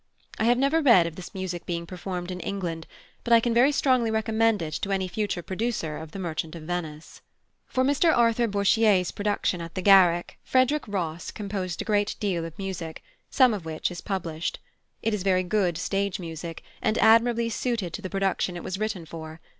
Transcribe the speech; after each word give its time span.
I 0.39 0.45
have 0.45 0.57
never 0.57 0.81
read 0.81 1.05
of 1.05 1.15
this 1.15 1.35
music 1.35 1.67
being 1.67 1.85
performed 1.85 2.31
in 2.31 2.39
England, 2.39 2.87
but 3.23 3.31
I 3.33 3.39
can 3.39 3.53
very 3.53 3.71
strongly 3.71 4.09
recommend 4.09 4.59
it 4.63 4.73
to 4.81 4.89
any 4.91 5.07
future 5.07 5.43
producer 5.43 5.97
of 5.99 6.09
The 6.09 6.17
Merchant 6.17 6.55
of 6.55 6.63
Venice. 6.63 7.21
For 7.67 7.83
Mr 7.83 8.11
Arthur 8.11 8.47
Bourchier's 8.47 9.11
production 9.11 9.61
at 9.61 9.75
the 9.75 9.83
Garrick 9.83 10.39
+Frederick 10.43 10.87
Rosse+ 10.87 11.29
composed 11.29 11.83
a 11.83 11.85
great 11.85 12.15
deal 12.19 12.45
of 12.45 12.57
music, 12.57 13.03
some 13.29 13.53
of 13.53 13.63
which 13.63 13.91
is 13.91 14.01
published. 14.01 14.57
It 15.03 15.13
is 15.13 15.21
very 15.21 15.43
good 15.43 15.77
stage 15.77 16.19
music, 16.19 16.63
and 16.81 16.97
admirably 16.97 17.51
suited 17.51 17.93
to 17.93 18.01
the 18.01 18.09
production 18.09 18.55
it 18.55 18.63
was 18.63 18.79
written 18.79 19.05
for. 19.05 19.39